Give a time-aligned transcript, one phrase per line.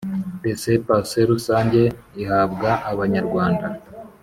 [0.43, 1.81] Laissez passer rusange
[2.21, 3.67] ihabwa abanyarwanda